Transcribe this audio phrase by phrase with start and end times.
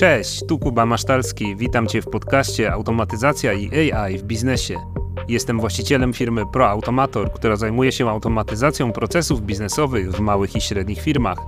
[0.00, 1.56] Cześć, tu Kuba Masztalski.
[1.56, 4.76] Witam Cię w podcaście Automatyzacja i AI w biznesie.
[5.28, 11.38] Jestem właścicielem firmy ProAutomator, która zajmuje się automatyzacją procesów biznesowych w małych i średnich firmach.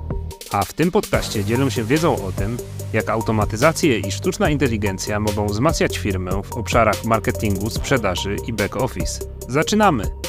[0.51, 2.57] A w tym podcaście dzielę się wiedzą o tym,
[2.93, 9.25] jak automatyzacje i sztuczna inteligencja mogą wzmacniać firmę w obszarach marketingu, sprzedaży i back office.
[9.49, 10.22] Zaczynamy!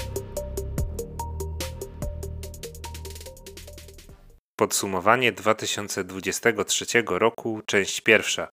[4.60, 8.50] Podsumowanie 2023 roku, część pierwsza.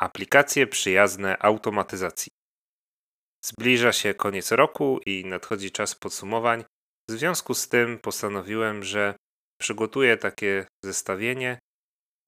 [0.00, 2.28] Aplikacje przyjazne automatyzacji.
[3.44, 6.64] Zbliża się koniec roku i nadchodzi czas podsumowań.
[7.08, 9.14] W związku z tym postanowiłem, że
[9.60, 11.58] przygotuję takie zestawienie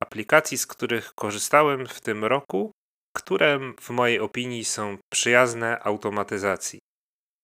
[0.02, 2.72] aplikacji, z których korzystałem w tym roku,
[3.16, 6.78] które w mojej opinii są przyjazne automatyzacji.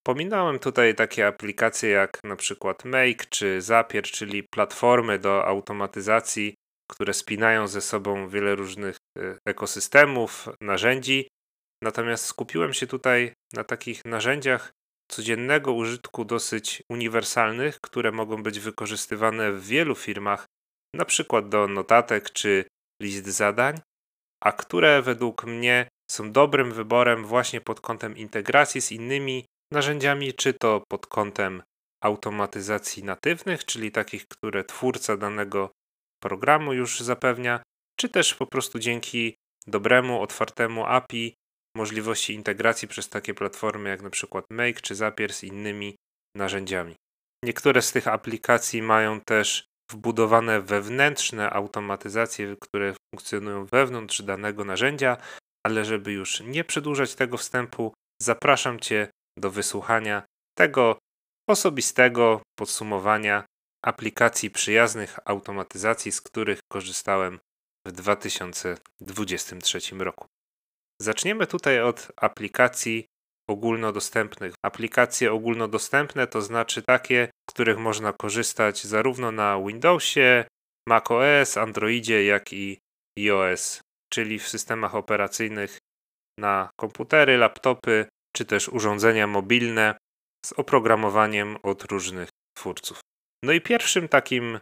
[0.07, 6.55] Pominąłem tutaj takie aplikacje jak na przykład Make czy Zapier, czyli platformy do automatyzacji,
[6.91, 11.29] które spinają ze sobą wiele różnych e, ekosystemów, narzędzi.
[11.83, 14.73] Natomiast skupiłem się tutaj na takich narzędziach
[15.11, 20.47] codziennego użytku dosyć uniwersalnych, które mogą być wykorzystywane w wielu firmach,
[20.95, 22.65] na przykład do notatek czy
[23.03, 23.81] list zadań,
[24.43, 30.55] a które według mnie są dobrym wyborem właśnie pod kątem integracji z innymi narzędziami, czy
[30.55, 31.63] to pod kątem
[32.03, 35.71] automatyzacji natywnych, czyli takich, które twórca danego
[36.23, 37.63] programu już zapewnia,
[38.01, 39.35] czy też po prostu dzięki
[39.67, 41.35] dobremu, otwartemu API
[41.77, 45.97] możliwości integracji przez takie platformy jak przykład Make czy Zapier z innymi
[46.37, 46.95] narzędziami.
[47.45, 55.17] Niektóre z tych aplikacji mają też wbudowane wewnętrzne automatyzacje, które funkcjonują wewnątrz danego narzędzia,
[55.67, 60.23] ale żeby już nie przedłużać tego wstępu, zapraszam Cię do wysłuchania
[60.59, 60.99] tego
[61.49, 63.45] osobistego podsumowania
[63.85, 67.41] aplikacji przyjaznych automatyzacji, z których korzystałem
[67.87, 70.27] w 2023 roku.
[71.01, 73.07] Zaczniemy tutaj od aplikacji
[73.49, 74.55] ogólnodostępnych.
[74.65, 80.45] Aplikacje ogólnodostępne to znaczy takie, z których można korzystać zarówno na Windowsie,
[80.89, 82.79] macOS, Androidzie, jak i
[83.19, 83.81] iOS,
[84.13, 85.79] czyli w systemach operacyjnych
[86.39, 88.07] na komputery, laptopy,
[88.37, 89.95] czy też urządzenia mobilne
[90.47, 93.01] z oprogramowaniem od różnych twórców.
[93.45, 94.59] No i pierwszym takim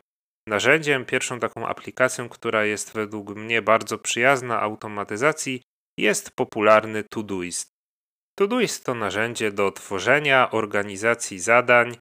[0.49, 5.63] narzędziem, pierwszą taką aplikacją, która jest według mnie bardzo przyjazna automatyzacji,
[5.99, 7.71] jest popularny Todoist.
[8.39, 11.97] Todoist to narzędzie do tworzenia, organizacji zadań,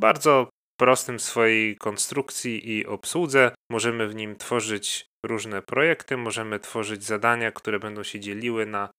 [0.00, 0.48] bardzo
[0.80, 3.54] prostym swojej konstrukcji i obsłudze.
[3.70, 8.90] Możemy w nim tworzyć różne projekty, możemy tworzyć zadania, które będą się dzieliły na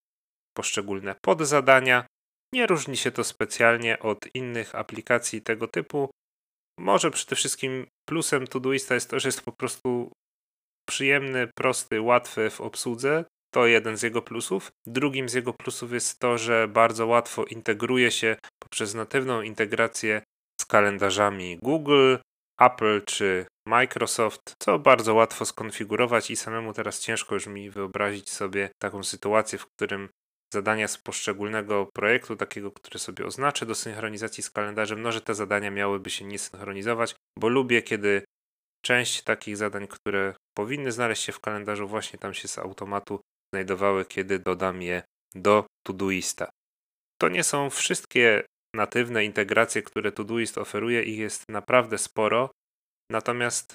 [0.56, 2.06] poszczególne podzadania.
[2.54, 6.10] Nie różni się to specjalnie od innych aplikacji tego typu.
[6.78, 10.12] Może przede wszystkim plusem Todoista jest to, że jest po prostu
[10.88, 13.24] przyjemny, prosty, łatwy w obsłudze.
[13.54, 14.70] To jeden z jego plusów.
[14.86, 20.22] Drugim z jego plusów jest to, że bardzo łatwo integruje się poprzez natywną integrację
[20.60, 22.16] z kalendarzami Google,
[22.60, 28.70] Apple czy Microsoft, co bardzo łatwo skonfigurować i samemu teraz ciężko już mi wyobrazić sobie
[28.82, 30.08] taką sytuację, w którym
[30.54, 35.34] zadania z poszczególnego projektu, takiego, który sobie oznaczę do synchronizacji z kalendarzem, no że te
[35.34, 38.22] zadania miałyby się nie synchronizować, bo lubię, kiedy
[38.84, 43.20] część takich zadań, które powinny znaleźć się w kalendarzu, właśnie tam się z automatu
[43.54, 45.02] znajdowały, kiedy dodam je
[45.34, 46.50] do Todoista.
[47.20, 48.44] To nie są wszystkie
[48.76, 52.50] natywne integracje, które Todoist oferuje, ich jest naprawdę sporo,
[53.10, 53.74] natomiast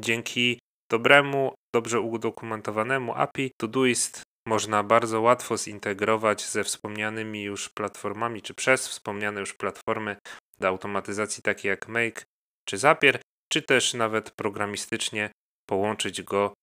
[0.00, 0.58] dzięki
[0.90, 8.88] dobremu, dobrze udokumentowanemu API Todoist można bardzo łatwo zintegrować ze wspomnianymi już platformami, czy przez
[8.88, 10.16] wspomniane już platformy
[10.58, 12.24] do automatyzacji, takie jak Make
[12.68, 13.20] czy Zapier,
[13.52, 15.30] czy też nawet programistycznie
[15.68, 16.54] połączyć go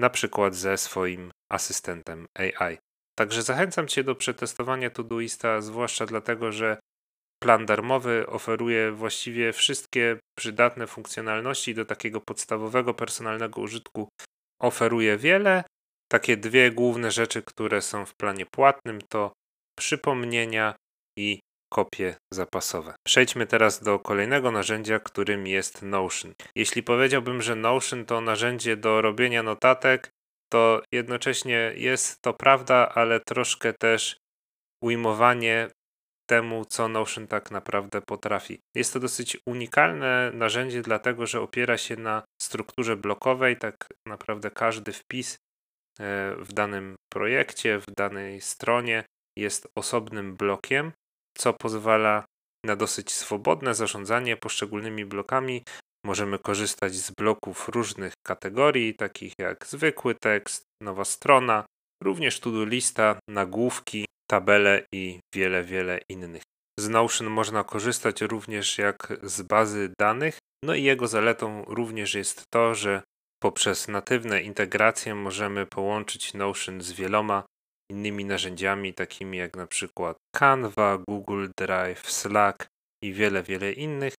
[0.00, 2.78] na przykład ze swoim asystentem AI.
[3.18, 6.78] Także zachęcam Cię do przetestowania Todoista, zwłaszcza dlatego, że
[7.42, 14.08] plan darmowy oferuje właściwie wszystkie przydatne funkcjonalności do takiego podstawowego personalnego użytku.
[14.60, 15.64] Oferuje wiele,
[16.08, 19.32] takie dwie główne rzeczy, które są w planie płatnym, to
[19.78, 20.74] przypomnienia
[21.18, 21.40] i
[21.72, 22.94] kopie zapasowe.
[23.06, 26.34] Przejdźmy teraz do kolejnego narzędzia, którym jest Notion.
[26.54, 30.10] Jeśli powiedziałbym, że Notion to narzędzie do robienia notatek,
[30.52, 34.16] to jednocześnie jest to prawda, ale troszkę też
[34.82, 35.70] ujmowanie
[36.30, 38.60] temu, co Notion tak naprawdę potrafi.
[38.74, 43.56] Jest to dosyć unikalne narzędzie, dlatego że opiera się na strukturze blokowej.
[43.56, 45.36] Tak naprawdę każdy wpis
[46.38, 49.04] w danym projekcie, w danej stronie
[49.38, 50.92] jest osobnym blokiem,
[51.38, 52.24] co pozwala
[52.66, 55.62] na dosyć swobodne zarządzanie poszczególnymi blokami.
[56.06, 61.64] możemy korzystać z bloków różnych kategorii, takich jak zwykły tekst, nowa strona,
[62.02, 66.42] również to-do lista, nagłówki, tabele i wiele, wiele innych.
[66.80, 72.44] Z Notion można korzystać również jak z bazy danych, no i jego zaletą również jest
[72.50, 73.02] to, że
[73.42, 77.44] poprzez natywne integracje możemy połączyć Notion z wieloma
[77.90, 82.66] innymi narzędziami, takimi jak na przykład Canva, Google Drive, Slack
[83.04, 84.14] i wiele, wiele innych.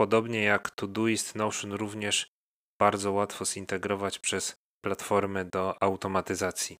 [0.00, 2.26] Podobnie jak Todoist, Notion również
[2.80, 6.76] bardzo łatwo zintegrować przez platformę do automatyzacji.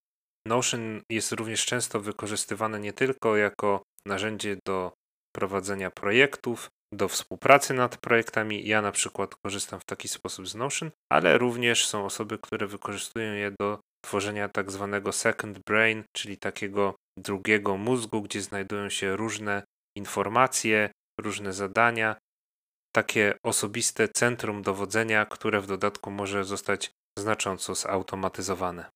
[0.47, 4.91] Notion jest również często wykorzystywane nie tylko jako narzędzie do
[5.35, 8.67] prowadzenia projektów, do współpracy nad projektami.
[8.67, 13.33] Ja na przykład korzystam w taki sposób z Notion, ale również są osoby, które wykorzystują
[13.33, 19.63] je do tworzenia tak zwanego second brain, czyli takiego drugiego mózgu, gdzie znajdują się różne
[19.97, 20.89] informacje,
[21.21, 22.15] różne zadania,
[22.95, 28.89] takie osobiste centrum dowodzenia, które w dodatku może zostać znacząco zautomatyzowane.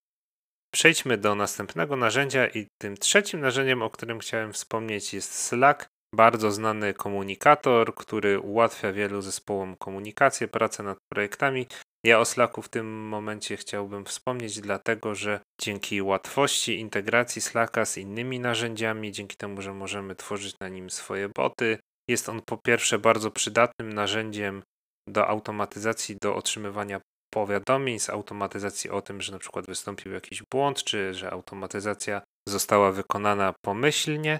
[0.73, 6.51] Przejdźmy do następnego narzędzia i tym trzecim narzędziem, o którym chciałem wspomnieć jest Slack, bardzo
[6.51, 11.67] znany komunikator, który ułatwia wielu zespołom komunikację, pracę nad projektami.
[12.05, 17.97] Ja o Slacku w tym momencie chciałbym wspomnieć, dlatego że dzięki łatwości integracji Slacka z
[17.97, 21.79] innymi narzędziami, dzięki temu, że możemy tworzyć na nim swoje boty,
[22.09, 24.63] jest on po pierwsze bardzo przydatnym narzędziem
[25.09, 27.01] do automatyzacji, do otrzymywania
[27.33, 32.91] powiadomień z automatyzacji o tym, że na przykład wystąpił jakiś błąd, czy że automatyzacja została
[32.91, 34.39] wykonana pomyślnie.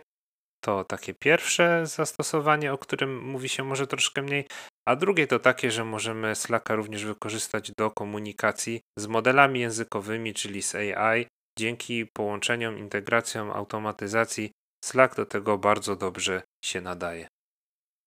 [0.61, 4.47] To takie pierwsze zastosowanie, o którym mówi się może troszkę mniej,
[4.87, 10.61] a drugie to takie, że możemy Slacka również wykorzystać do komunikacji z modelami językowymi, czyli
[10.61, 11.25] z AI.
[11.59, 14.51] Dzięki połączeniom, integracjom, automatyzacji
[14.85, 17.28] Slack do tego bardzo dobrze się nadaje.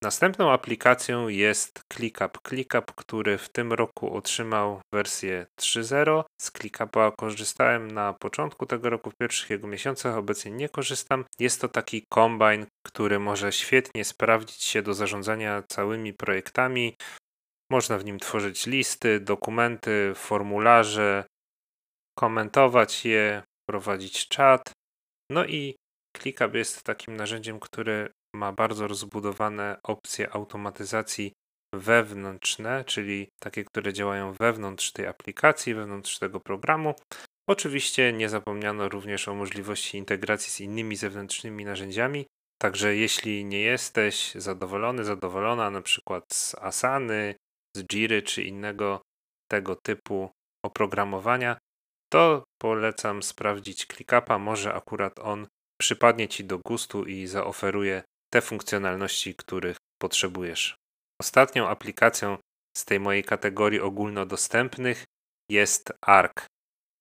[0.02, 2.38] Następną aplikacją jest ClickUp.
[2.48, 6.24] ClickUp, który w tym roku otrzymał wersję 3.0.
[6.40, 11.24] Z ClickUpa korzystałem na początku tego roku, w pierwszych jego miesiącach, obecnie nie korzystam.
[11.38, 16.96] Jest to taki kombine, który może świetnie sprawdzić się do zarządzania całymi projektami.
[17.70, 21.24] Można w nim tworzyć listy, dokumenty, formularze,
[22.18, 24.72] komentować je, prowadzić czat.
[25.30, 25.76] No i
[26.16, 31.32] ClickUp jest takim narzędziem, które ma bardzo rozbudowane opcje automatyzacji
[31.74, 36.94] wewnętrzne, czyli takie, które działają wewnątrz tej aplikacji, wewnątrz tego programu.
[37.48, 42.26] Oczywiście nie zapomniano również o możliwości integracji z innymi zewnętrznymi narzędziami.
[42.62, 47.34] Także jeśli nie jesteś zadowolony, zadowolona na przykład z Asany,
[47.76, 49.02] z Jiry czy innego
[49.50, 50.30] tego typu
[50.64, 51.58] oprogramowania,
[52.12, 54.38] to polecam sprawdzić ClickUpa.
[54.38, 55.46] Może akurat on
[55.80, 58.02] przypadnie Ci do gustu i zaoferuje
[58.32, 60.76] te funkcjonalności, których potrzebujesz.
[61.20, 62.38] Ostatnią aplikacją
[62.76, 65.04] z tej mojej kategorii ogólnodostępnych
[65.50, 66.46] jest ARC.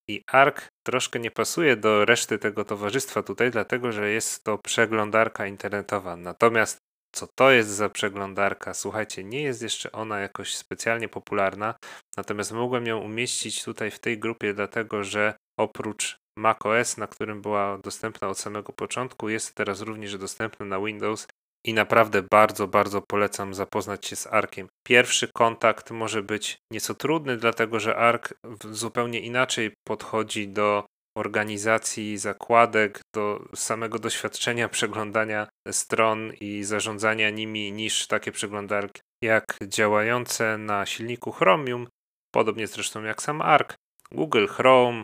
[0.09, 5.47] I ARC troszkę nie pasuje do reszty tego towarzystwa tutaj, dlatego że jest to przeglądarka
[5.47, 6.15] internetowa.
[6.15, 6.77] Natomiast
[7.15, 8.73] co to jest za przeglądarka?
[8.73, 11.75] Słuchajcie, nie jest jeszcze ona jakoś specjalnie popularna,
[12.17, 17.77] natomiast mogłem ją umieścić tutaj w tej grupie, dlatego że oprócz macOS, na którym była
[17.77, 21.27] dostępna od samego początku, jest teraz również dostępna na Windows
[21.65, 24.67] i naprawdę bardzo, bardzo polecam zapoznać się z Arkiem.
[24.87, 28.33] Pierwszy kontakt może być nieco trudny, dlatego że Ark
[28.71, 30.85] zupełnie inaczej podchodzi do
[31.17, 40.57] organizacji zakładek, do samego doświadczenia przeglądania stron i zarządzania nimi niż takie przeglądarki jak działające
[40.57, 41.87] na silniku Chromium,
[42.33, 43.75] podobnie zresztą jak sam Ark,
[44.11, 45.03] Google Chrome,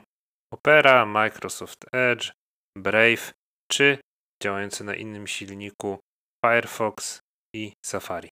[0.54, 2.32] Opera, Microsoft Edge,
[2.78, 3.34] Brave
[3.72, 3.98] czy
[4.44, 6.00] działający na innym silniku
[6.46, 7.20] Firefox
[7.56, 8.30] i Safari.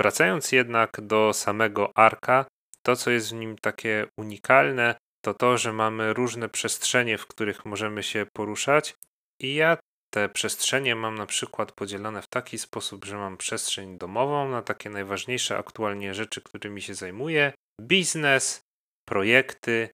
[0.00, 2.46] Wracając jednak do samego Arka,
[2.82, 4.94] to co jest w nim takie unikalne,
[5.24, 8.94] to to, że mamy różne przestrzenie, w których możemy się poruszać
[9.40, 9.76] i ja
[10.14, 14.90] te przestrzenie mam na przykład podzielone w taki sposób, że mam przestrzeń domową na takie
[14.90, 18.60] najważniejsze aktualnie rzeczy, którymi się zajmuję, biznes,
[19.08, 19.88] projekty,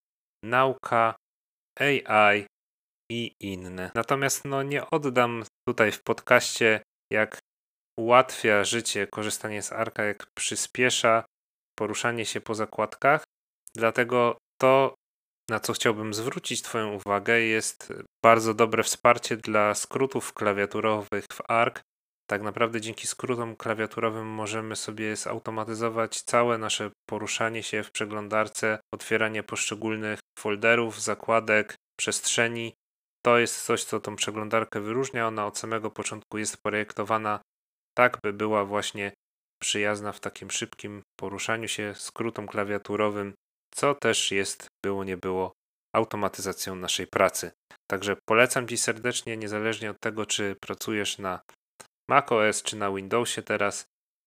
[0.45, 1.15] nauka,
[1.81, 2.47] AI
[3.11, 3.91] i inne.
[3.95, 7.39] Natomiast no, nie oddam tutaj w podcaście, jak
[7.99, 11.25] ułatwia życie korzystanie z Arka, jak przyspiesza
[11.79, 13.25] poruszanie się po zakładkach.
[13.75, 14.95] Dlatego to,
[15.51, 17.93] na co chciałbym zwrócić Twoją uwagę, jest
[18.25, 21.81] bardzo dobre wsparcie dla skrótów klawiaturowych w ARC.
[22.33, 29.43] Tak naprawdę dzięki skrótom klawiaturowym możemy sobie zautomatyzować całe nasze poruszanie się w przeglądarce, otwieranie
[29.43, 32.75] poszczególnych folderów, zakładek, przestrzeni.
[33.25, 35.27] To jest coś, co tą przeglądarkę wyróżnia.
[35.27, 37.41] Ona od samego początku jest projektowana
[37.97, 39.13] tak, by była właśnie
[39.63, 43.35] przyjazna w takim szybkim poruszaniu się skrótom klawiaturowym,
[43.75, 45.53] co też jest, było nie było,
[45.95, 47.53] automatyzacją naszej pracy.
[47.91, 51.41] Także polecam Ci serdecznie, niezależnie od tego, czy pracujesz na
[52.13, 53.85] macOS czy na Windowsie teraz,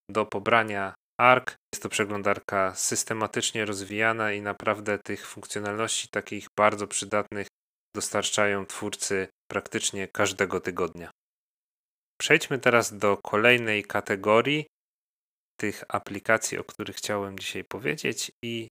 [0.10, 1.48] do pobrania ARC.
[1.74, 7.48] Jest to przeglądarka systematycznie rozwijana i naprawdę tych funkcjonalności takich bardzo przydatnych
[7.96, 11.12] dostarczają twórcy praktycznie każdego tygodnia.
[12.22, 14.68] Przejdźmy teraz do kolejnej kategorii
[15.60, 18.68] tych aplikacji, o których chciałem dzisiaj powiedzieć i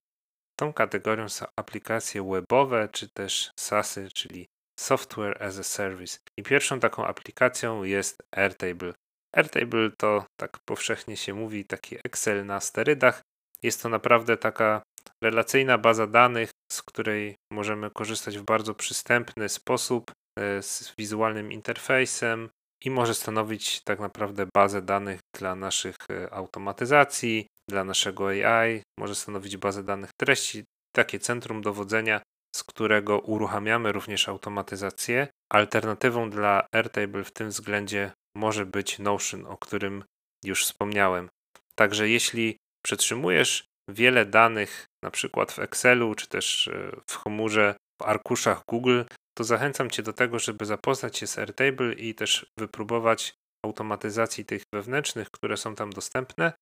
[0.59, 4.45] tą kategorią są aplikacje webowe, czy też SaaSy, czyli
[4.79, 6.19] Software as a Service.
[6.39, 8.93] I pierwszą taką aplikacją jest Airtable.
[9.35, 13.21] Airtable to, tak powszechnie się mówi, taki Excel na sterydach.
[13.63, 14.81] Jest to naprawdę taka
[15.23, 22.49] relacyjna baza danych, z której możemy korzystać w bardzo przystępny sposób, e, z wizualnym interfejsem
[22.83, 29.15] i może stanowić tak naprawdę bazę danych dla naszych e, automatyzacji, dla naszego AI, może
[29.15, 30.63] stanowić bazę danych treści,
[30.95, 32.21] takie centrum dowodzenia,
[32.55, 35.27] z którego uruchamiamy również automatyzację.
[35.53, 40.03] Alternatywą dla Airtable w tym względzie może być Notion, o którym
[40.45, 41.29] już wspomniałem.
[41.75, 48.05] Także jeśli przetrzymujesz wiele danych, na przykład w Excelu, czy też e, w chmurze, w
[48.05, 49.01] arkuszach Google,
[49.37, 53.33] to zachęcam Cię do tego, żeby zapoznać się z Airtable i też wypróbować
[53.65, 56.53] automatyzacji tych wewnętrznych, które są tam dostępne.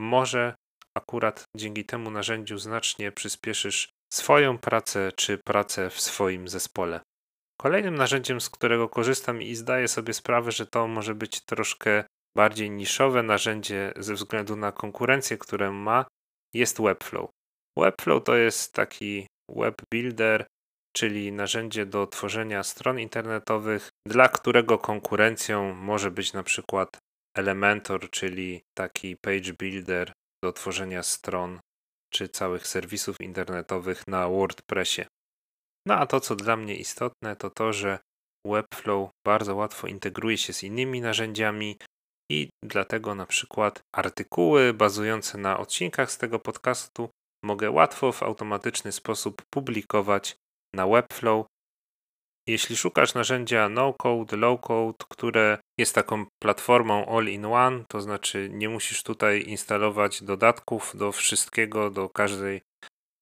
[0.00, 0.54] Może
[0.98, 7.00] akurat dzięki temu narzędziu znacznie przyspieszysz swoją pracę czy pracę w swoim zespole.
[7.60, 12.04] Kolejnym narzędziem, z którego korzystam i zdaję sobie sprawę, że to może być troszkę
[12.36, 16.04] bardziej niszowe narzędzie ze względu na konkurencję, którą ma,
[16.54, 17.30] jest Webflow.
[17.76, 20.46] Webflow to jest taki web builder,
[20.96, 26.98] czyli narzędzie do tworzenia stron internetowych, dla którego konkurencją może być na przykład
[27.36, 30.12] Elementor, czyli taki page builder
[30.44, 31.60] do tworzenia stron
[32.12, 35.04] czy całych serwisów internetowych na WordPressie.
[35.88, 37.98] No a to, co dla mnie istotne, to to, że
[38.46, 41.78] Webflow bardzo łatwo integruje się z innymi narzędziami
[42.30, 47.08] i dlatego na przykład artykuły bazujące na odcinkach z tego podcastu
[47.44, 50.36] mogę łatwo w automatyczny sposób publikować
[50.74, 51.46] na Webflow.
[52.48, 59.44] Jeśli szukasz narzędzia no-code, low-code, które jest taką platformą all-in-one, to znaczy nie musisz tutaj
[59.46, 62.60] instalować dodatków do wszystkiego, do każdej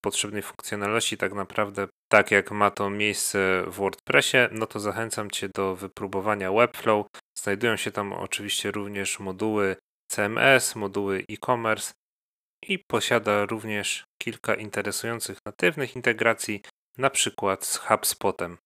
[0.04, 5.48] potrzebnej funkcjonalności, tak naprawdę tak jak ma to miejsce w WordPressie, no to zachęcam Cię
[5.48, 7.06] do wypróbowania Webflow.
[7.38, 9.76] Znajdują się tam oczywiście również moduły
[10.10, 11.92] CMS, moduły e-commerce
[12.62, 16.62] i posiada również kilka interesujących natywnych integracji,
[16.98, 18.58] na przykład z HubSpotem.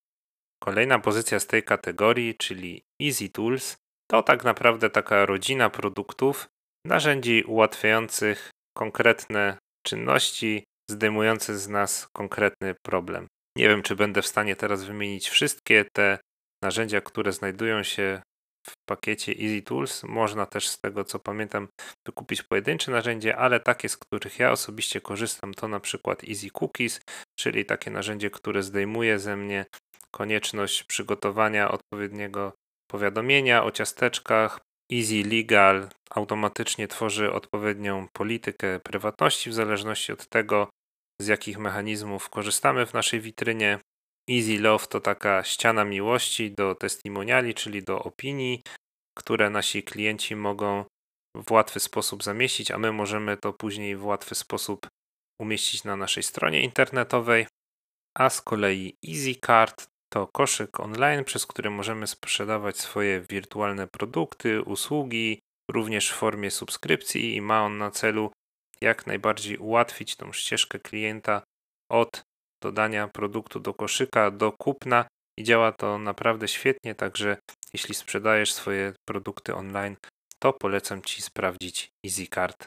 [0.62, 3.76] Kolejna pozycja z tej kategorii, czyli Easy Tools,
[4.10, 6.48] to tak naprawdę taka rodzina produktów,
[6.86, 13.26] narzędzi ułatwiających konkretne czynności, zdejmujące z nas konkretny problem.
[13.56, 16.18] Nie wiem, czy będę w stanie teraz wymienić wszystkie te
[16.64, 18.22] narzędzia, które znajdują się
[18.66, 20.02] w pakiecie Easy Tools.
[20.02, 21.68] Można też z tego co pamiętam
[22.06, 27.00] wykupić pojedyncze narzędzie, ale takie, z których ja osobiście korzystam, to na przykład Easy Cookies,
[27.38, 29.66] czyli takie narzędzie, które zdejmuje ze mnie
[30.10, 32.52] konieczność przygotowania odpowiedniego
[32.90, 34.60] powiadomienia o ciasteczkach.
[34.92, 40.68] Easy Legal automatycznie tworzy odpowiednią politykę prywatności w zależności od tego,
[41.20, 43.78] z jakich mechanizmów korzystamy w naszej witrynie.
[44.30, 48.62] Easy Love to taka ściana miłości do testimoniali, czyli do opinii,
[49.18, 50.84] które nasi klienci mogą
[51.34, 54.86] w łatwy sposób zamieścić, a my możemy to później w łatwy sposób
[55.40, 57.46] umieścić na naszej stronie internetowej.
[58.18, 64.62] A z kolei Easy Card to koszyk online, przez który możemy sprzedawać swoje wirtualne produkty,
[64.62, 68.30] usługi, również w formie subskrypcji i ma on na celu
[68.82, 71.42] jak najbardziej ułatwić tą ścieżkę klienta
[71.90, 72.22] od
[72.62, 75.04] dodania produktu do koszyka do kupna
[75.38, 77.36] i działa to naprawdę świetnie, także
[77.72, 79.96] jeśli sprzedajesz swoje produkty online,
[80.38, 82.66] to polecam Ci sprawdzić EasyCard.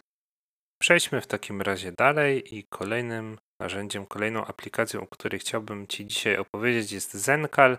[0.82, 6.38] Przejdźmy w takim razie dalej i kolejnym narzędziem, kolejną aplikacją, o której chciałbym Ci dzisiaj
[6.38, 7.78] opowiedzieć jest Zencal.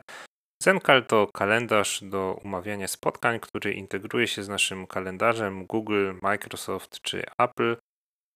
[0.63, 7.25] Zencal to kalendarz do umawiania spotkań, który integruje się z naszym kalendarzem Google, Microsoft czy
[7.39, 7.77] Apple.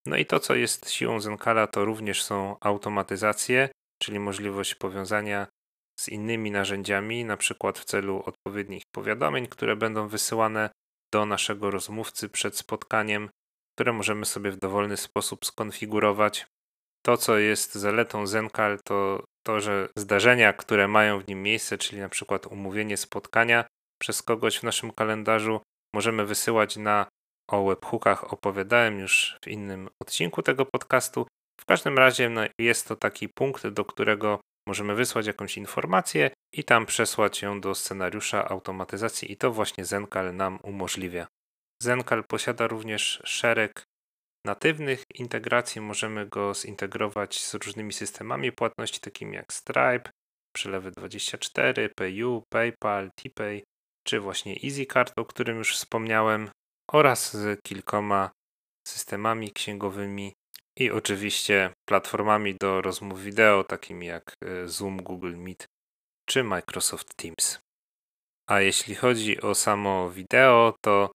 [0.08, 3.68] No i to, co jest siłą Zencala, to również są automatyzacje,
[4.02, 5.46] czyli możliwość powiązania
[6.00, 10.70] z innymi narzędziami, na przykład w celu odpowiednich powiadomień, które będą wysyłane
[11.12, 13.30] do naszego rozmówcy przed spotkaniem,
[13.74, 16.46] które możemy sobie w dowolny sposób skonfigurować.
[17.06, 22.00] To, co jest zaletą Zencal, to to, że zdarzenia, które mają w nim miejsce, czyli
[22.00, 23.64] na przykład umówienie spotkania
[24.00, 25.60] przez kogoś w naszym kalendarzu,
[25.94, 27.06] możemy wysyłać na
[27.48, 31.26] o webhookach opowiadałem już w innym odcinku tego podcastu.
[31.60, 36.64] W każdym razie no, jest to taki punkt, do którego możemy wysłać jakąś informację i
[36.64, 41.26] tam przesłać ją do scenariusza automatyzacji i to właśnie Zenkal nam umożliwia.
[41.82, 43.84] Zenkal posiada również szereg
[44.46, 45.80] natywnych integracji.
[45.80, 50.10] Możemy go zintegrować z różnymi systemami płatności, takimi jak Stripe,
[50.56, 53.62] Przelewy24, PayU, PayPal, TPay,
[54.06, 56.50] czy właśnie EasyCard, o którym już wspomniałem,
[56.92, 58.30] oraz z kilkoma
[58.88, 60.32] systemami księgowymi
[60.78, 65.66] i oczywiście platformami do rozmów wideo, takimi jak e, Zoom, Google Meet
[66.28, 67.58] czy Microsoft Teams.
[68.48, 71.10] A jeśli chodzi o samo wideo, to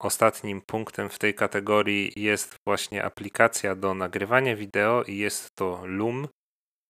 [0.00, 6.28] ostatnim punktem w tej kategorii jest właśnie aplikacja do nagrywania wideo i jest to Loom.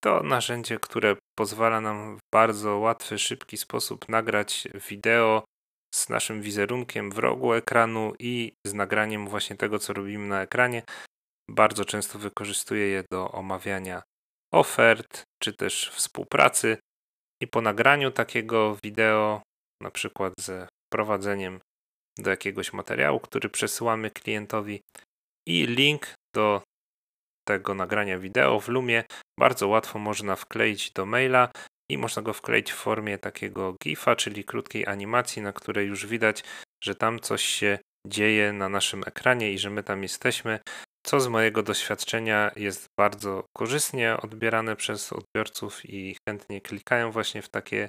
[0.05, 5.45] To narzędzie, które pozwala nam w bardzo łatwy, szybki sposób nagrać wideo
[5.95, 10.83] z naszym wizerunkiem w rogu ekranu i z nagraniem właśnie tego, co robimy na ekranie.
[11.51, 14.03] Bardzo często wykorzystuję je do omawiania
[14.55, 16.79] ofert czy też współpracy.
[17.43, 19.43] I po nagraniu takiego wideo,
[19.83, 21.61] na przykład ze wprowadzeniem
[22.19, 24.81] do jakiegoś materiału, który przesyłamy klientowi,
[25.49, 26.63] i link do
[27.49, 29.05] tego nagrania wideo w Lumie
[29.39, 31.49] bardzo łatwo można wkleić do maila
[31.91, 36.45] i można go wkleić w formie takiego GIFa, czyli krótkiej animacji, na której już widać,
[36.85, 40.61] że tam coś się dzieje na naszym ekranie i że my tam jesteśmy,
[41.07, 47.49] co z mojego doświadczenia jest bardzo korzystnie odbierane przez odbiorców i chętnie klikają właśnie w
[47.49, 47.89] takie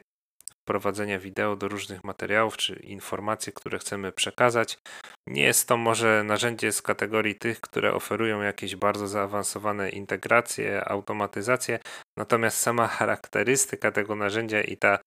[0.69, 4.77] wprowadzenia wideo do różnych materiałów czy informacji, które chcemy przekazać.
[5.27, 11.79] Nie jest to może narzędzie z kategorii tych, które oferują jakieś bardzo zaawansowane integracje, automatyzacje,
[12.17, 14.99] natomiast sama charakterystyka tego narzędzia i ta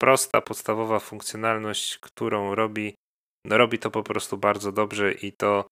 [0.00, 2.94] prosta, podstawowa funkcjonalność, którą robi,
[3.46, 5.66] no robi to po prostu bardzo dobrze i to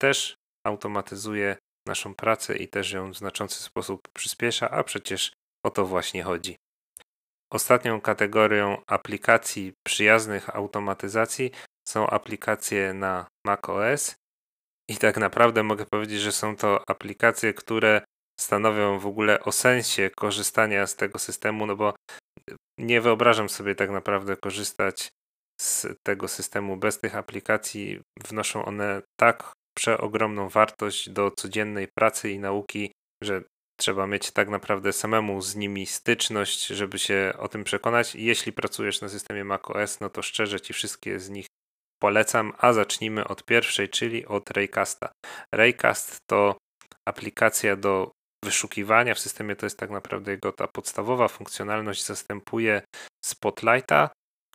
[0.00, 0.34] też
[0.66, 1.56] automatyzuje
[1.88, 5.32] naszą pracę i też ją w znaczący sposób przyspiesza, a przecież
[5.66, 6.56] o to właśnie chodzi.
[7.52, 11.50] Ostatnią kategorią aplikacji przyjaznych automatyzacji
[11.88, 14.14] są aplikacje na macOS
[14.88, 18.02] i tak naprawdę mogę powiedzieć, że są to aplikacje, które
[18.40, 21.94] stanowią w ogóle o sensie korzystania z tego systemu, no bo
[22.78, 25.08] nie wyobrażam sobie tak naprawdę korzystać
[25.60, 28.00] z tego systemu bez tych aplikacji.
[28.28, 33.42] Wnoszą one tak przeogromną wartość do codziennej pracy i nauki, że
[33.80, 38.14] trzeba mieć tak naprawdę samemu z nimi styczność, żeby się o tym przekonać.
[38.14, 41.46] Jeśli pracujesz na systemie macOS, no to szczerze Ci wszystkie z nich
[42.02, 45.12] polecam, a zacznijmy od pierwszej, czyli od Raycasta.
[45.54, 46.56] Raycast to
[47.08, 48.10] aplikacja do
[48.44, 52.82] wyszukiwania w systemie, to jest tak naprawdę jego ta podstawowa funkcjonalność, zastępuje
[53.24, 54.10] Spotlighta,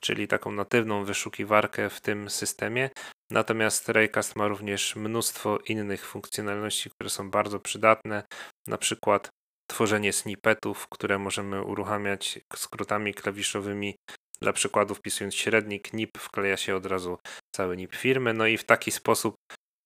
[0.06, 2.90] czyli taką natywną wyszukiwarkę w tym systemie.
[3.32, 8.24] Natomiast Raycast ma również mnóstwo innych funkcjonalności, które są bardzo przydatne,
[8.68, 9.30] na przykład
[9.70, 13.96] tworzenie snippetów, które możemy uruchamiać skrótami klawiszowymi.
[14.42, 17.18] Dla przykładu wpisując średnik NIP wkleja się od razu
[17.56, 19.36] cały NIP firmy, no i w taki sposób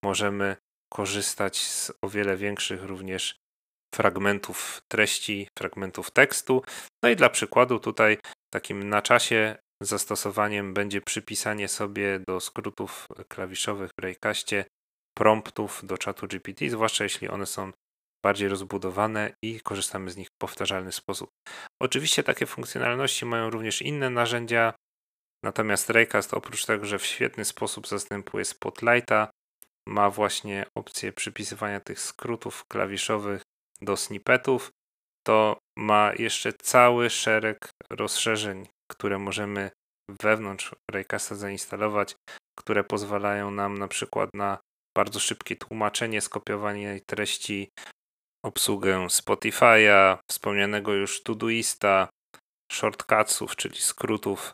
[0.04, 0.56] możemy
[0.94, 3.36] korzystać z o wiele większych również
[3.96, 6.62] fragmentów treści, fragmentów tekstu.
[7.04, 8.18] No i dla przykładu tutaj
[8.54, 14.66] takim na czasie zastosowaniem będzie przypisanie sobie do skrótów klawiszowych w Raycastie
[15.18, 17.72] promptów do czatu GPT, zwłaszcza jeśli one są
[18.26, 21.30] bardziej rozbudowane i korzystamy z nich w powtarzalny sposób.
[21.82, 24.74] Oczywiście takie funkcjonalności mają również inne narzędzia,
[25.44, 29.32] natomiast Raycast oprócz tego, że w świetny sposób zastępuje Spotlighta,
[29.88, 33.42] ma właśnie opcję przypisywania tych skrótów klawiszowych
[33.82, 34.72] do snippetów,
[35.28, 39.72] to ma jeszcze cały szereg rozszerzeń, które możemy
[40.22, 42.16] wewnątrz Raycasta zainstalować,
[42.60, 44.58] które pozwalają nam na przykład na
[44.98, 47.70] bardzo szybkie tłumaczenie, skopiowanie treści,
[48.46, 52.10] obsługę Spotify'a, wspomnianego już Todoista,
[52.72, 54.54] shortcutsów, czyli skrótów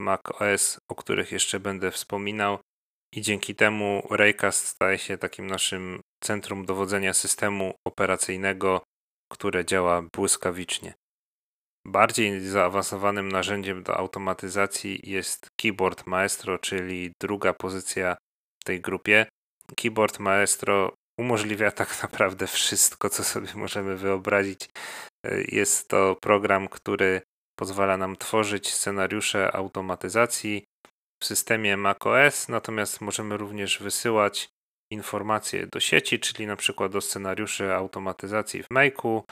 [0.00, 2.58] macOS, o których jeszcze będę wspominał.
[3.14, 8.82] I dzięki temu Raycast staje się takim naszym centrum dowodzenia systemu operacyjnego,
[9.32, 10.94] które działa błyskawicznie.
[11.88, 18.16] Bardziej zaawansowanym narzędziem do automatyzacji jest Keyboard Maestro, czyli druga pozycja
[18.62, 19.26] w tej grupie.
[19.76, 24.68] Keyboard Maestro umożliwia tak naprawdę wszystko, co sobie możemy wyobrazić.
[25.48, 27.22] Jest to program, który
[27.58, 30.64] pozwala nam tworzyć scenariusze automatyzacji
[31.22, 34.48] w systemie macOS, natomiast możemy również wysyłać
[34.92, 39.22] informacje do sieci, czyli na przykład do scenariuszy automatyzacji w Make'u,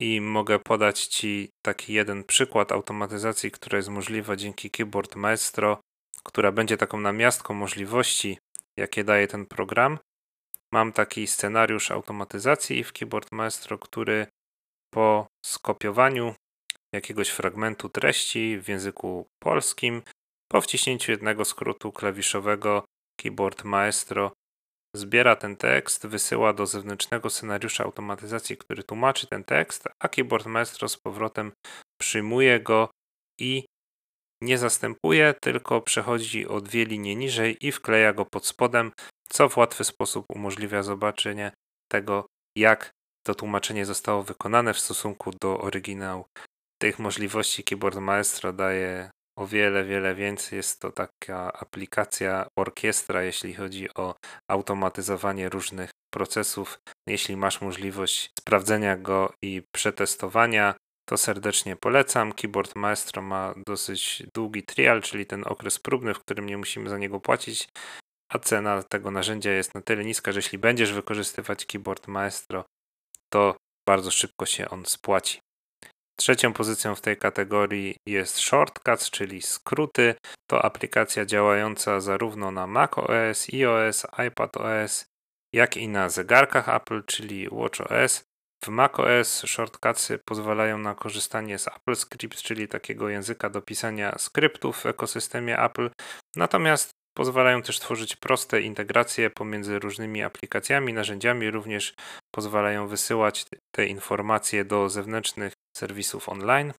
[0.00, 5.80] i mogę podać Ci taki jeden przykład automatyzacji, która jest możliwa dzięki Keyboard Maestro,
[6.24, 8.38] która będzie taką namiastką możliwości
[8.76, 9.98] jakie daje ten program.
[10.72, 14.26] Mam taki scenariusz automatyzacji w Keyboard Maestro, który
[14.90, 16.34] po skopiowaniu
[16.94, 20.02] jakiegoś fragmentu treści w języku polskim,
[20.48, 22.84] po wciśnięciu jednego skrótu klawiszowego
[23.20, 24.32] Keyboard Maestro
[24.94, 30.88] zbiera ten tekst, wysyła do zewnętrznego scenariusza automatyzacji, który tłumaczy ten tekst, a Keyboard Maestro
[30.88, 31.52] z powrotem
[32.00, 32.90] przyjmuje go
[33.40, 33.64] i
[34.42, 38.92] nie zastępuje, tylko przechodzi o dwie linie niżej i wkleja go pod spodem,
[39.28, 41.52] co w łatwy sposób umożliwia zobaczenie
[41.92, 42.26] tego,
[42.58, 42.90] jak
[43.26, 46.24] to tłumaczenie zostało wykonane w stosunku do oryginału.
[46.82, 50.56] Tych możliwości Keyboard Maestro daje o wiele, wiele więcej.
[50.56, 54.14] Jest to taka aplikacja orkiestra, jeśli chodzi o
[54.50, 56.78] automatyzowanie różnych procesów.
[57.08, 60.74] Jeśli masz możliwość sprawdzenia go i przetestowania,
[61.08, 62.32] to serdecznie polecam.
[62.32, 66.98] Keyboard Maestro ma dosyć długi trial, czyli ten okres próbny, w którym nie musimy za
[66.98, 67.68] niego płacić,
[68.32, 72.64] a cena tego narzędzia jest na tyle niska, że jeśli będziesz wykorzystywać Keyboard Maestro,
[73.32, 73.56] to
[73.88, 75.40] bardzo szybko się on spłaci.
[76.16, 80.14] Trzecią pozycją w tej kategorii jest Shortcuts, czyli skróty.
[80.50, 85.04] To aplikacja działająca zarówno na macOS, iOS, iPadOS,
[85.54, 88.24] jak i na zegarkach Apple, czyli WatchOS.
[88.64, 94.76] W macOS shortcutsy pozwalają na korzystanie z Apple Script, czyli takiego języka do pisania skryptów
[94.76, 95.90] w ekosystemie Apple.
[96.36, 101.94] Natomiast pozwalają też tworzyć proste integracje pomiędzy różnymi aplikacjami, narzędziami, również
[102.34, 106.72] pozwalają wysyłać te informacje do zewnętrznych serwisów online,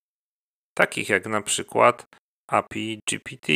[0.78, 2.06] takich jak na przykład
[2.52, 3.54] API GPT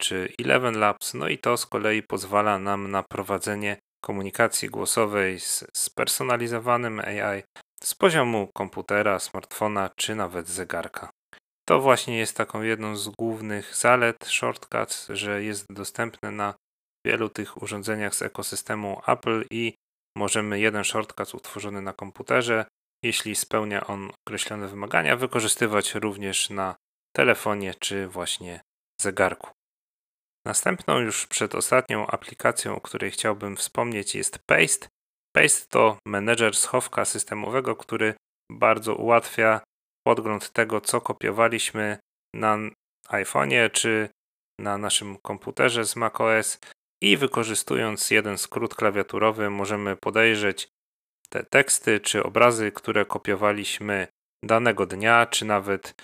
[0.00, 1.14] czy Eleven Labs.
[1.14, 7.42] No i to z kolei pozwala nam na prowadzenie komunikacji głosowej z spersonalizowanym AI
[7.84, 11.10] z poziomu komputera, smartfona czy nawet zegarka.
[11.68, 16.54] To właśnie jest taką jedną z głównych zalet Shortcuts, że jest dostępny na
[17.06, 19.74] wielu tych urządzeniach z ekosystemu Apple i
[20.16, 22.64] możemy jeden shortcut utworzony na komputerze,
[23.02, 26.76] jeśli spełnia on określone wymagania, wykorzystywać również na
[27.16, 28.60] telefonie czy właśnie
[29.00, 29.50] zegarku.
[30.46, 34.88] Następną już przedostatnią aplikacją, o której chciałbym wspomnieć jest Paste.
[35.36, 38.14] Paste to menedżer schowka systemowego, który
[38.52, 39.60] bardzo ułatwia
[40.06, 41.98] podgląd tego, co kopiowaliśmy
[42.34, 42.58] na
[43.08, 44.08] iPhone'ie czy
[44.60, 46.58] na naszym komputerze z macOS
[47.02, 50.68] i wykorzystując jeden skrót klawiaturowy możemy podejrzeć
[51.32, 54.06] te teksty czy obrazy, które kopiowaliśmy
[54.44, 55.94] danego dnia, czy nawet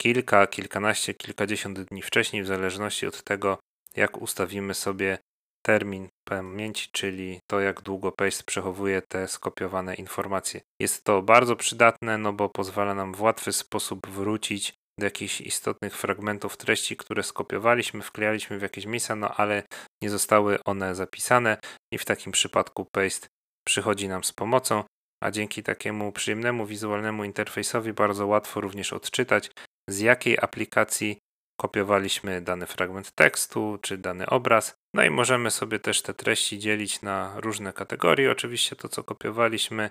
[0.00, 3.58] kilka, kilkanaście, kilkadziesiąt dni wcześniej, w zależności od tego,
[3.96, 5.18] jak ustawimy sobie
[5.66, 10.60] termin pamięci, czyli to, jak długo Paste przechowuje te skopiowane informacje.
[10.80, 15.96] Jest to bardzo przydatne, no bo pozwala nam w łatwy sposób wrócić do jakichś istotnych
[15.96, 19.62] fragmentów treści, które skopiowaliśmy, wklejaliśmy w jakieś miejsca, no ale
[20.02, 21.56] nie zostały one zapisane
[21.92, 23.28] i w takim przypadku Paste
[23.64, 24.84] przychodzi nam z pomocą,
[25.22, 29.50] a dzięki takiemu przyjemnemu wizualnemu interfejsowi bardzo łatwo również odczytać,
[29.88, 31.18] z jakiej aplikacji
[31.60, 34.74] kopiowaliśmy dany fragment tekstu czy dany obraz.
[34.94, 38.30] No i możemy sobie też te treści dzielić na różne kategorie.
[38.30, 39.90] Oczywiście to, co kopiowaliśmy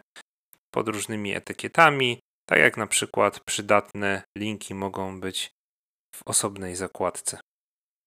[0.74, 5.52] pod różnymi etykietami, tak jak na przykład przydatne linki mogą być
[6.16, 7.40] w osobnej zakładce.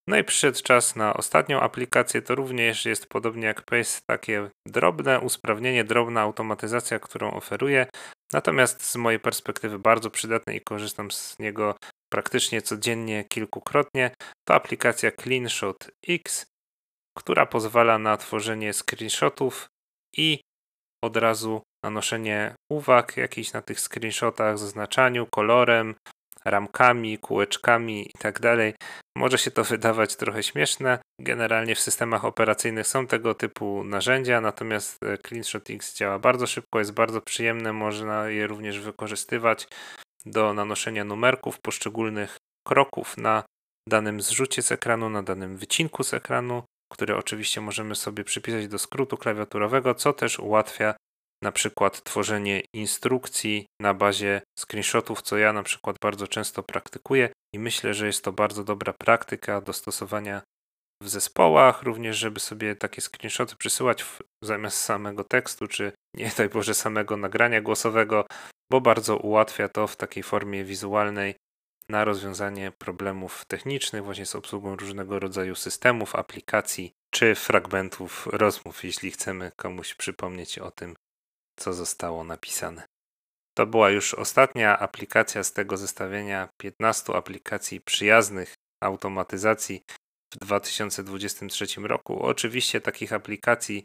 [0.09, 2.23] No i przyszedł czas na ostatnią aplikację.
[2.23, 7.87] To również jest podobnie jak Pace, takie drobne usprawnienie, drobna automatyzacja, którą oferuje.
[8.33, 11.75] Natomiast z mojej perspektywy bardzo przydatne i korzystam z niego
[12.13, 14.11] praktycznie codziennie, kilkukrotnie.
[14.49, 16.47] To aplikacja CleanShot X,
[17.19, 19.69] która pozwala na tworzenie screenshotów
[20.17, 20.41] i
[21.05, 25.95] od razu nanoszenie uwag jakichś na tych screenshotach, zaznaczaniu kolorem,
[26.51, 28.41] ramkami, kółeczkami i tak.
[29.17, 30.99] Może się to wydawać trochę śmieszne.
[31.21, 36.79] Generalnie w systemach operacyjnych są tego typu narzędzia, natomiast e, CleanShot X działa bardzo szybko,
[36.79, 39.69] jest bardzo przyjemne, można je również wykorzystywać
[40.27, 43.43] do nanoszenia numerków poszczególnych kroków na
[43.89, 48.79] danym zrzucie z ekranu, na danym wycinku z ekranu, który oczywiście możemy sobie przypisać do
[48.79, 50.95] skrótu klawiaturowego, co też ułatwia
[51.43, 57.59] na przykład tworzenie instrukcji na bazie screenshotów, co ja na przykład bardzo często praktykuję i
[57.59, 60.43] myślę, że jest to bardzo dobra praktyka do stosowania
[61.03, 66.49] w zespołach, również żeby sobie takie screenshoty przysyłać w, zamiast samego tekstu, czy nie daj
[66.49, 68.27] Boże samego nagrania głosowego,
[68.71, 71.35] bo bardzo ułatwia to w takiej formie wizualnej
[71.89, 79.11] na rozwiązanie problemów technicznych właśnie z obsługą różnego rodzaju systemów, aplikacji czy fragmentów rozmów, jeśli
[79.11, 80.97] chcemy komuś przypomnieć o tym,
[81.57, 82.87] co zostało napisane.
[83.59, 91.67] To była już ostatnia aplikacja z tego zestawienia 15 aplikacji przyjaznych automatyzacji w w 2023
[91.81, 92.23] roku.
[92.23, 93.85] Oczywiście takich aplikacji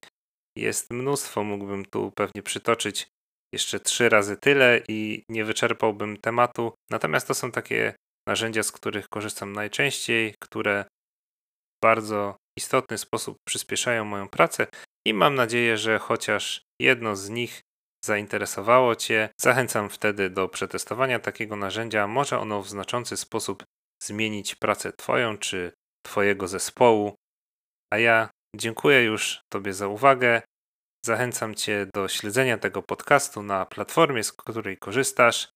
[0.57, 3.07] jest mnóstwo, mógłbym tu pewnie przytoczyć
[3.53, 6.73] jeszcze trzy razy tyle i nie wyczerpałbym tematu.
[6.89, 7.93] Natomiast to są takie
[8.27, 10.85] narzędzia, z których korzystam najczęściej, które
[11.77, 14.67] w bardzo istotny sposób przyspieszają moją pracę
[15.05, 17.61] i mam nadzieję, że chociaż jedno z nich
[18.05, 22.07] zainteresowało Cię, zachęcam wtedy do przetestowania takiego narzędzia.
[22.07, 23.63] Może ono w znaczący sposób
[24.03, 25.71] zmienić pracę Twoją czy
[26.05, 27.15] Twojego zespołu.
[27.93, 30.41] A ja dziękuję już Tobie za uwagę.
[31.05, 35.49] Zachęcam Cię do śledzenia tego podcastu na platformie, z której korzystasz.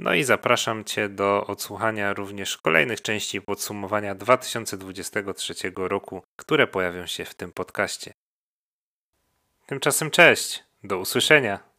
[0.00, 7.24] No i zapraszam Cię do odsłuchania również kolejnych części podsumowania 2023 roku, które pojawią się
[7.24, 8.12] w tym podcaście.
[9.66, 11.75] Tymczasem cześć, do usłyszenia.